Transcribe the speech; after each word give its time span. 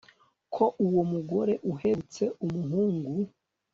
ko 0.53 0.63
uwo 0.85 1.01
mugore 1.11 1.53
uhetse 1.73 2.23
umuhungu 2.45 3.11